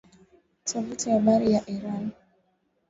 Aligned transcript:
Tovuti 0.63 1.09
ya 1.09 1.15
habari 1.19 1.51
ya 1.53 1.61
Iran 1.65 2.11